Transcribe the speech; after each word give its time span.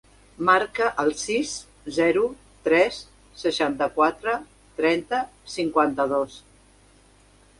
Marca 0.47 0.85
el 1.01 1.11
sis, 1.23 1.51
zero, 1.97 2.23
tres, 2.69 2.97
seixanta-quatre, 3.43 4.35
trenta, 4.81 5.19
cinquanta-dos. 5.59 6.39